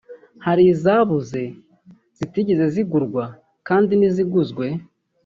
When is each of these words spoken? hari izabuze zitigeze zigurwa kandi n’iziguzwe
hari 0.45 0.63
izabuze 0.73 1.41
zitigeze 2.17 2.65
zigurwa 2.73 3.23
kandi 3.67 3.91
n’iziguzwe 3.95 4.65